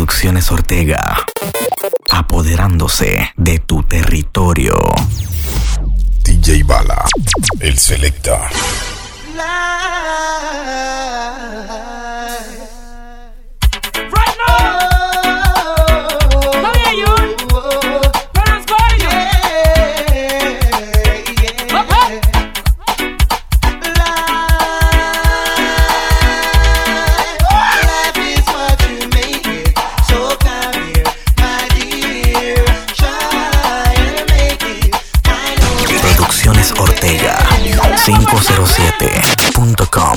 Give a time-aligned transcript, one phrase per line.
[0.00, 1.26] Producciones Ortega.
[2.10, 4.74] Apoderándose de tu territorio.
[6.24, 7.04] DJ Bala,
[7.60, 8.48] el selecta.
[9.36, 11.09] Producciones
[38.00, 40.16] 507.com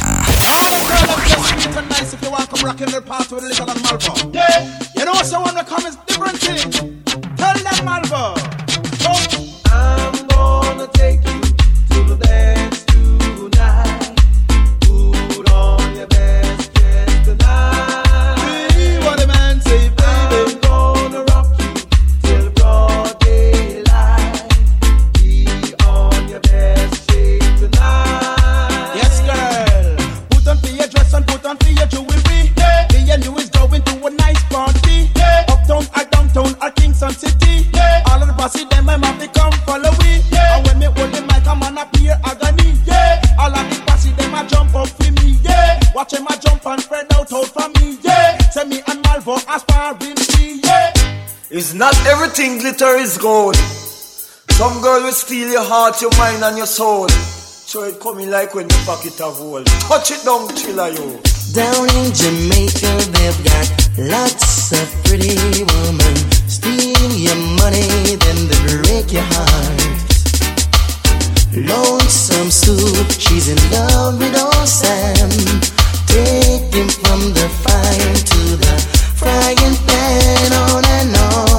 [4.96, 5.42] You know, so
[52.54, 53.56] everything glitter is gold.
[54.52, 57.08] Some girl will steal your heart, your mind, and your soul.
[57.10, 59.66] So it coming like when the pocket of gold.
[59.88, 61.20] Touch it down, chiller you.
[61.54, 66.16] Down in Jamaica, they've got lots of pretty women.
[66.48, 69.82] Steal your money, then they break your heart.
[71.54, 75.30] Lonesome Sue, she's in love with old Sam.
[76.08, 78.74] Take him from the fire to the
[79.16, 81.53] frying pan, on and on,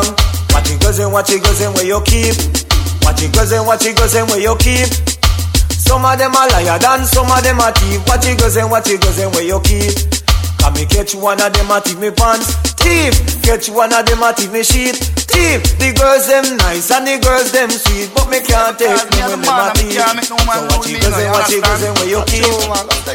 [0.00, 0.16] Madam,
[0.52, 2.34] what you goes and what you goes and where you keep.
[3.04, 4.88] What you goes and what you goes and where you keep.
[5.76, 8.00] Some of them are liar than some of them are thief.
[8.06, 9.92] What you goes and what you goes and where you keep.
[10.60, 12.54] Can me catch one of them a thief me pants.
[12.80, 13.12] Thief,
[13.42, 14.96] catch one of them a thief me sheet.
[14.96, 19.20] Thief, the girls them nice and the girls them sweet, but me can't take me
[19.24, 20.00] when them a thief.
[20.24, 22.44] So what you goes and what you goes and where you keep.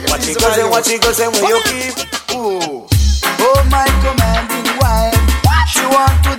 [0.09, 1.93] What you goes and what you goes and where you keep.
[2.35, 2.85] Ooh.
[3.45, 5.15] Oh my commanding wife,
[5.69, 6.34] she want to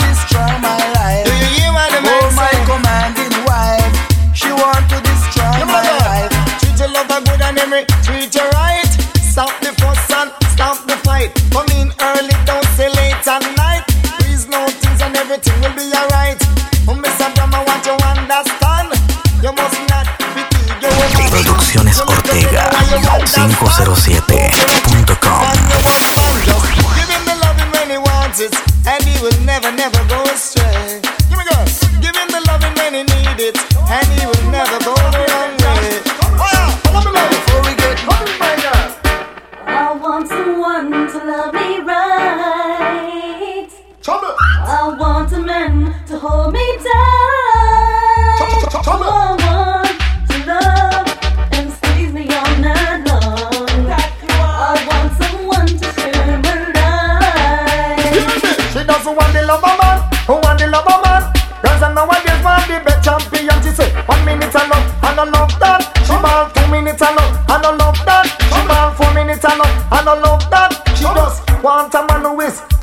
[67.76, 68.26] love, and I love that.
[68.26, 70.72] She ball four minutes I love, and I love that.
[70.96, 72.75] She just want a man who is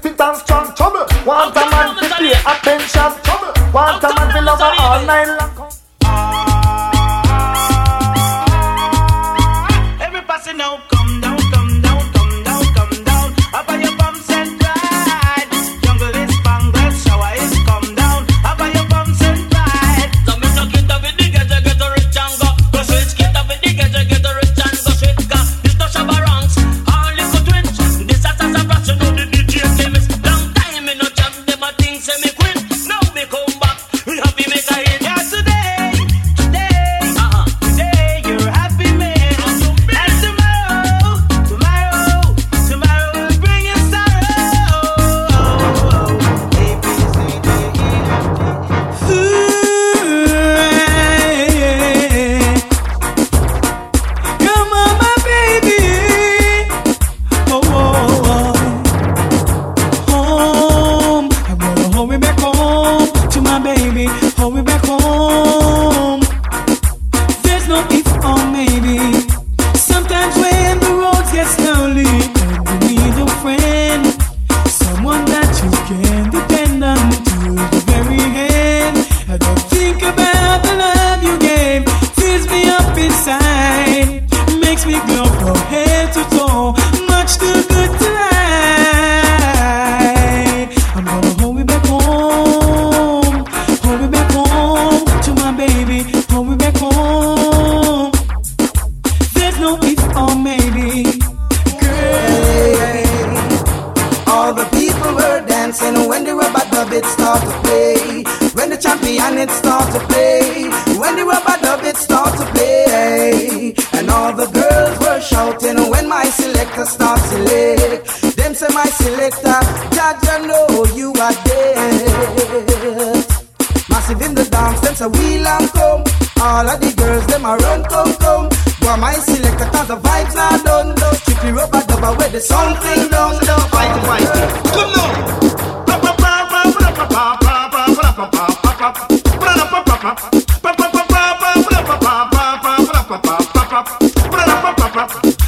[124.74, 126.04] dance, them say wheel and come.
[126.42, 128.50] All of the girls, them a run, come, come.
[128.82, 130.96] But my selector, cause the vibes not done.
[130.96, 133.40] Those strictly rubber dubber where the something done.
[133.70, 134.28] Fight, fight.
[134.74, 135.14] Come now.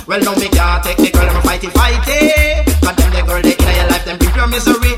[0.08, 2.64] Well, no, me can't take the girl, I'm fighty fighty.
[2.80, 4.95] Cause them the girl, they in your life, them bring your misery.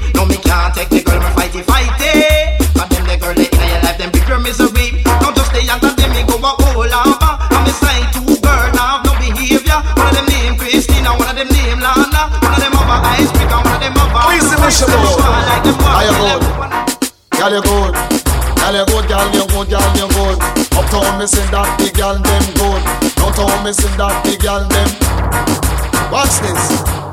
[17.48, 17.96] Girl, you good.
[18.60, 20.36] Girl, you good, girl, you good, girl, you good.
[20.76, 22.84] Uptown, me sing that big girl, them good.
[23.16, 24.92] Downtown, me sing that big girl, them.
[26.12, 26.60] Watch this.
[26.68, 27.08] The.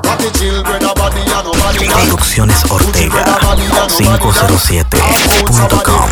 [1.87, 6.09] Producciones Ortega 507.com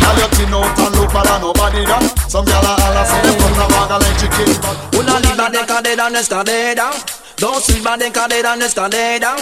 [0.00, 2.00] Girl, you clean out and look better, nobody that.
[2.28, 4.32] Some girl a holla say them come from bag of electric
[4.62, 6.90] but Una libra de cadera en escalera
[7.36, 9.36] Dos libras de cadera en escalera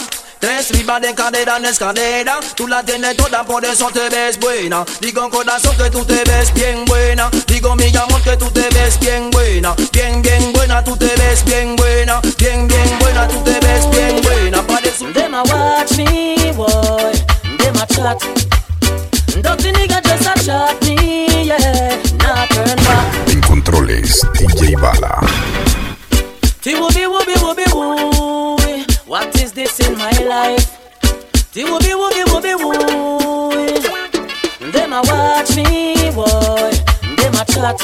[0.45, 4.85] Tres libras de cadera en escalera Tú la tienes toda, por eso te ves buena
[5.01, 8.99] Digo corazón que tú te ves bien buena Digo mi amor que tú te ves
[8.99, 13.59] bien buena Bien, bien buena, tú te ves bien buena Bien, bien buena, tú te
[13.59, 17.11] ves bien buena Parece Them a watch me, boy.
[17.57, 18.21] Them a chat.
[19.41, 21.97] Dirty nigga just a chat me, yeah.
[22.19, 23.29] Not turn back.
[23.29, 25.19] En controles, DJ Bala.
[26.61, 28.54] Ti wooby wooby wooby woo.
[29.07, 30.65] What is this in my life?
[31.53, 33.61] Ti wooby wooby wooby woo.
[34.71, 36.71] Them a watch me, boy.
[37.15, 37.77] Them a chat.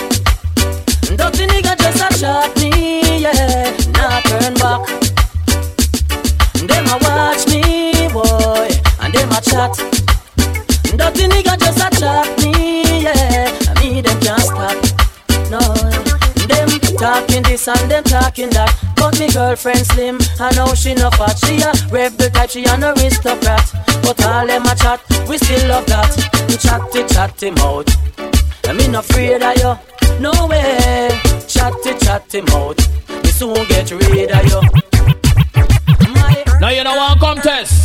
[1.16, 3.70] Dirty nigga just a chat me, yeah.
[3.94, 4.82] Not turn back.
[6.68, 8.70] Them a watch me, boy,
[9.02, 9.78] and them a chat.
[10.98, 13.61] Dirty nigga just a chat me, yeah.
[17.02, 18.72] Talking this and them talking that.
[18.96, 21.34] But me girlfriend slim, I know she no fat.
[21.44, 23.66] She a rebel type, she an aristocrat.
[24.04, 26.14] But all them a chat, we still love that.
[26.62, 27.90] Chatty chatty mouth.
[28.68, 29.74] And me not afraid of you,
[30.20, 31.10] no way.
[31.48, 32.78] Chatty chatty mouth.
[33.24, 34.62] Me soon get rid of you.
[36.14, 37.42] My Now you know want come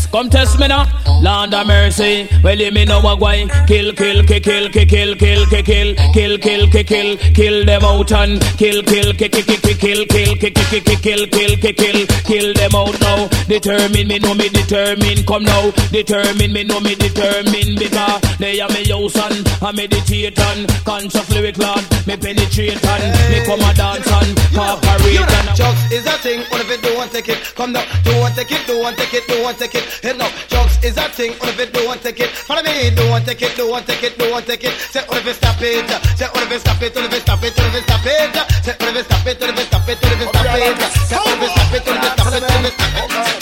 [0.06, 0.86] test, come test me now.
[1.22, 3.48] Land of mercy, well you me know what going.
[3.66, 7.84] Kill, kill, kill, kill, kill, kill, kill, kill, kill, kill, kill, kill, kill, kill them
[7.84, 11.72] out and kill, kill, kill, kill, kill, kill, kill, kill, kill, kill, kill, kill, kill,
[11.72, 13.28] kill, kill them out now.
[13.48, 15.70] Determine me know me determine, come now.
[15.90, 21.30] Determine me know me determine because they are me house and I meditate and conscious
[21.30, 25.56] lyric lord, me penetrate and me come a dance and cooperate and.
[25.56, 27.38] Chucks is a thing, what if it don't take it?
[27.56, 29.95] Come now, don't take it, don't take it, don't take it.
[30.02, 32.30] Head now, Chucks is a thing, what if it don't take it?
[32.30, 34.72] Follow me, don't take it, don't take it, don't take it.
[34.92, 35.88] Say what if it stop it?
[36.18, 36.94] Say what if it stop it?
[36.94, 37.56] What if it stop it?
[37.56, 38.34] What if it stop it?
[38.64, 39.40] Say what if it stop it?
[39.40, 39.96] What if it stop it?
[39.96, 40.78] What if it stop it?
[41.06, 41.84] Say what if it stop it?
[41.86, 42.26] What if it stop it?
[42.26, 43.36] What if it stop it?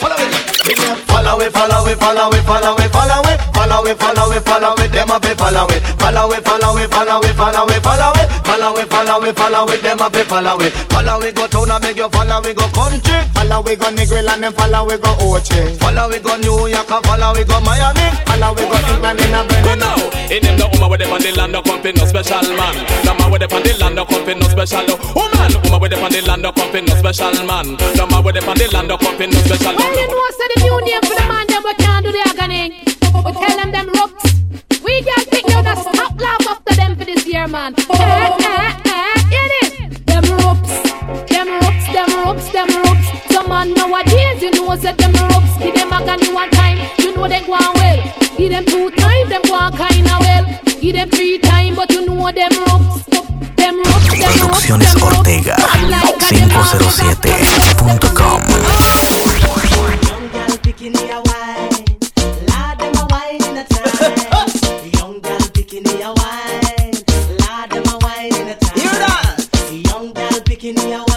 [0.00, 0.50] Follow me.
[1.10, 3.19] Follow it, follow it, follow it, follow it, follow it,
[3.80, 7.20] follow it, follow it, follow it, them up, follow it, follow it, follow it, follow
[7.20, 10.72] it, follow it, follow it, follow it, follow it, follow it, them up, follow it,
[10.92, 14.28] follow it, go town and make you follow it, go country, follow it, go Negril
[14.28, 17.60] and then follow it, go Oche, follow it, go New York and follow it, go
[17.60, 19.96] Miami, follow it, go England in a Go now.
[20.28, 22.76] In them the woman with them on the land of company, no special man.
[23.04, 24.84] The man with them on the land of company, no special
[25.16, 25.52] woman.
[25.64, 27.66] Woman with them on the land of company, no special man.
[27.96, 30.46] The man with them on the land of company, no special Well, you know, say
[30.52, 32.99] the new name for the man, them we can't do the agony.
[33.24, 34.34] We tell them them ropes.
[34.84, 37.74] We can't pick you the stop laugh after them for this year, man.
[37.78, 39.72] Eh, eh, eh, it is.
[40.06, 40.24] Them
[41.28, 41.48] them
[42.52, 42.68] them them.
[43.30, 45.12] Some man nowadays, you know, say them.
[45.60, 48.02] Give them agony one time, you know they go on well.
[48.38, 50.44] Give them two times, them go on kinda well.
[50.80, 52.50] Give them three times, but you know them.
[53.56, 54.08] Them ropes.
[54.38, 58.42] Producciones Ortega 507.com
[70.74, 71.09] Drama,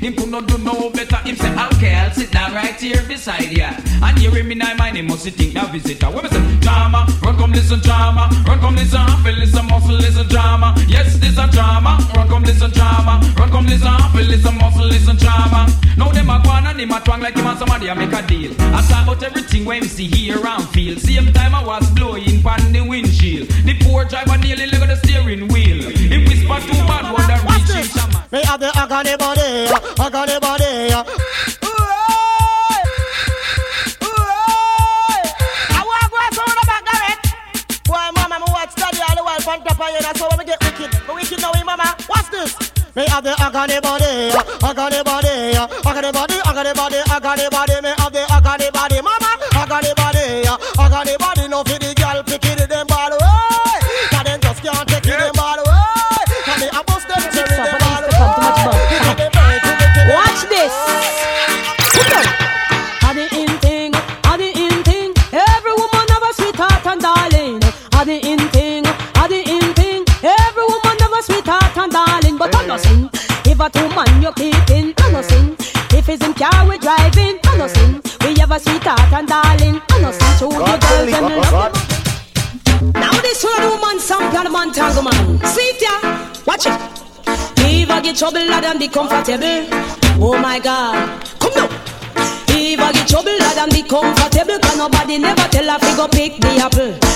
[0.00, 1.16] him could not do no better.
[1.28, 3.70] Him say okay, I'll sit down right here beside ya.
[4.02, 6.10] And hear him in my mind, he must think now visitor.
[6.10, 6.40] What me say?
[6.60, 10.74] Drama, run come listen drama, run come listen happy listen muscle listen drama.
[10.88, 11.98] Yes, this a drama.
[12.16, 15.68] Run come listen drama, run come listen happy listen muscle listen drama.
[15.96, 18.12] Now them a go on and him a twang like him and somebody a make
[18.12, 18.52] a deal.
[18.74, 20.96] I talk about everything when we see here and feel.
[20.98, 23.48] Same time I was blowing pan the windshield.
[23.48, 25.90] The poor driver nearly leg of the steering wheel.
[25.90, 27.29] He whisper too bad, shaman.
[28.32, 29.66] Me have the agony body,
[29.98, 30.94] agony body.
[30.94, 31.02] I
[35.82, 37.18] walk right through the back of it.
[37.90, 39.98] Boy, mama, me watch study all the while from top of you.
[39.98, 40.94] That's how we get wicked.
[41.08, 41.96] We wicked now, we mama.
[42.06, 42.54] What's this?
[42.94, 44.30] Me have the agony body,
[44.62, 47.80] agony body, agony body, agony body, agony body.
[47.82, 47.90] Me
[73.60, 75.56] a two man you keeping, sing.
[75.92, 78.00] If it's in car we driving, I'm not sing.
[78.20, 79.80] We have a sweetheart and darling.
[79.90, 80.38] I'm not sing.
[80.40, 82.00] To the girls and love.
[82.94, 85.44] Now this one woman sample man tango man.
[85.44, 85.94] See ya,
[86.46, 87.00] watch it.
[87.58, 89.66] If I get trouble, lad, and be comfortable.
[90.22, 91.68] Oh my God, come now.
[92.48, 96.08] If I get trouble, lad, and be comfortable, can nobody never tell her fi go
[96.08, 97.09] pick the apple.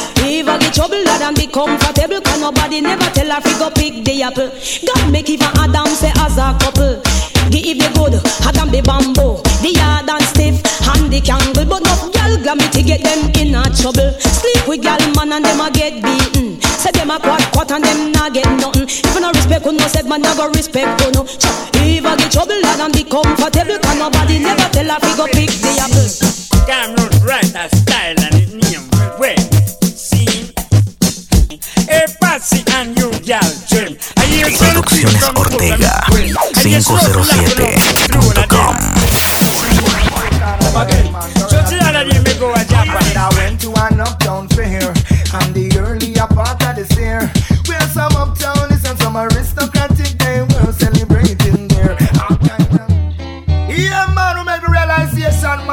[1.25, 4.53] And be comfortable, can nobody never tell her fi go pick the apple.
[4.85, 7.01] God make even Adam say as a couple.
[7.49, 10.61] Give the good, Adam be bamboo, the hard and stiff,
[10.93, 11.65] and the kangle.
[11.65, 14.13] But no girl to get them in a trouble.
[14.21, 16.61] Sleep with girl man and them a get beaten.
[16.61, 18.85] Say them a quad quat and them not get nothing.
[18.85, 21.25] If no respect, no said man never respect who no.
[22.05, 24.64] I get trouble, lad, and be comfortable, can nobody never
[34.59, 36.05] Producciones Ortega
[36.63, 38.77] 507.com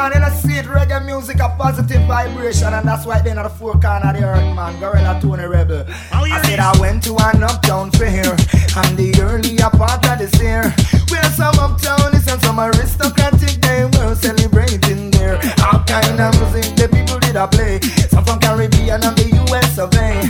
[0.10, 0.31] man.
[0.31, 4.10] See it, reggae music, a positive vibration, and that's why they're not a four corner
[4.10, 4.79] of the earth, man.
[4.79, 5.86] Gorilla Tony Rebel.
[6.12, 10.63] I said I went to an uptown fair, and the earlier part of this year,
[11.10, 15.36] where some uptownies and some aristocratic they were celebrating there.
[15.65, 17.79] All kind of music the people did I play,
[18.10, 20.22] some from Caribbean and the US of A.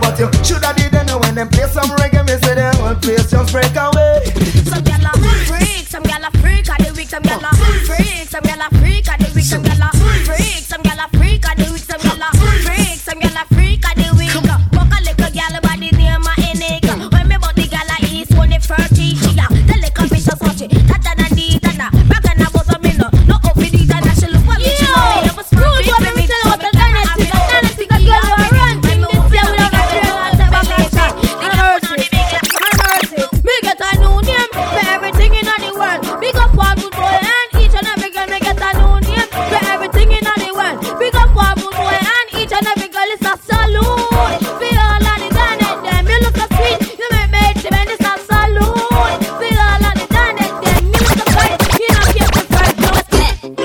[0.00, 2.96] But you should have did know when them play some reggae, me say the whole
[2.96, 3.91] place just break away.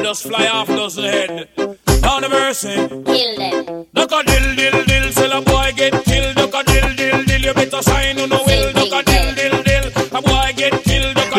[0.07, 1.49] Just fly off those head.
[1.57, 2.75] Down the mercy.
[2.77, 3.85] Kill them.
[3.93, 6.33] Duck a dill dill dill, sell a boy get killed.
[6.37, 8.16] Duck a dill dill dill, you better shine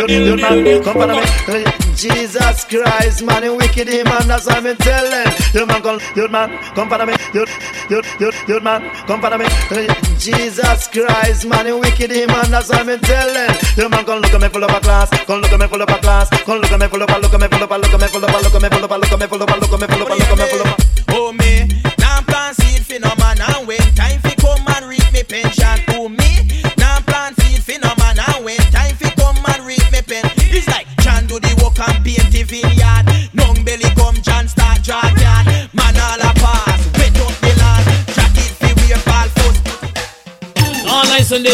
[0.09, 1.65] You man, come follow me.
[1.95, 5.29] Jesus Christ, man, you wicked him, man, that's what I'm telling.
[5.53, 7.13] You man, come, you man, come follow me.
[7.35, 7.45] You,
[7.91, 9.45] you, you, you man, come follow me.
[10.17, 13.53] Jesus Christ, man, you wicked him, man, that's what I'm telling.
[13.77, 15.83] The man come look at me full of a class, come look at me full
[15.83, 17.71] of a class, come look at me full of a, look at me full of
[17.71, 19.21] a, look at me full of a, look at me full of a, look at
[19.21, 20.69] me full of a, look at me full of a, look at me full of
[20.69, 20.69] a.
[20.71, 20.88] Oh me,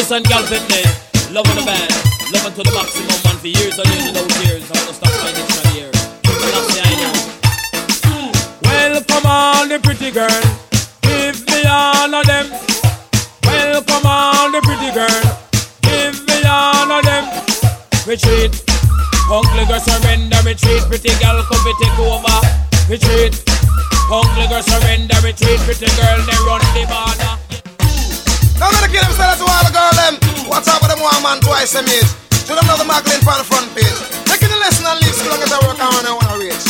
[0.04, 1.32] nice and gal fitness.
[1.32, 1.90] Loving the band.
[2.32, 4.64] Loving to the maximum man for years and years and out years.
[4.68, 5.90] I'm gonna stop this from here.
[8.62, 10.42] Welcome all the pretty girl.
[11.00, 12.52] Give me all of them.
[13.44, 15.24] Welcome all the pretty girl.
[15.80, 17.24] Give me all of them.
[18.04, 18.52] Retreat.
[19.32, 20.36] Ugly girl surrender.
[20.44, 20.82] Retreat.
[20.84, 22.38] Pretty girl come take over.
[22.92, 23.40] Retreat.
[24.12, 25.16] Ugly girl surrender.
[25.24, 25.60] Retreat.
[25.64, 27.43] Pretty girl they run the border.
[28.64, 30.16] Now gonna kill themselves to all the girl them.
[30.48, 32.08] What's up with them one man twice a age?
[32.48, 33.92] Should them the Magdalene on the front page.
[34.24, 36.64] Taking the lesson and leave so long as I work on and wanna reach.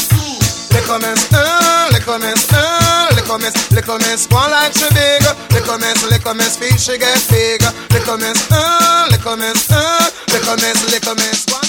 [0.74, 5.22] Little miss, uh, little miss, uh, little miss, little miss, one like she big.
[5.54, 7.62] Little miss, little miss, feel she get big.
[7.94, 11.62] Little miss, uh, little miss, uh, little miss, little miss, one.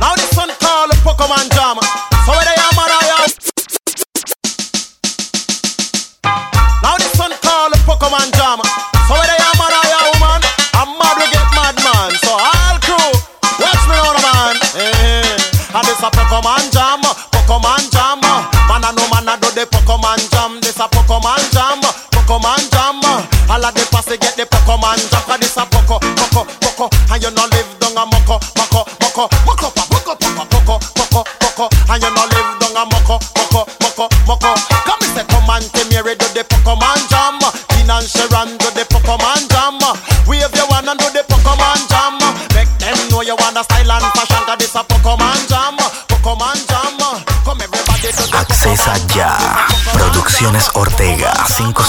[0.00, 1.76] Now this one called the Poco Man Jam.
[2.24, 3.28] So where they are, man, I am.
[6.80, 8.64] Now this one called the Poco Man Jam.
[9.08, 10.42] So they man, I am, woman.
[10.76, 12.12] I'm mad, we get mad, man.
[12.20, 13.08] So all crew,
[13.56, 14.56] watch me on, man.
[14.76, 15.32] Eh,
[15.72, 17.00] and this a Poco Man Jam,
[17.32, 18.20] Poco Man Jam.
[18.68, 20.60] Man, I know man, I do the Poco Man Jam.
[20.60, 21.80] This a Poco Man Jam,
[22.12, 23.00] Poco Man Jam.
[23.48, 25.24] All of the posse get the Poco Man Jam.
[25.24, 26.92] Cause this a Poco, Poco, Poco.
[27.08, 27.48] And you no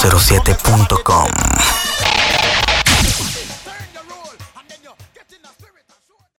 [0.01, 1.48] radio07.com.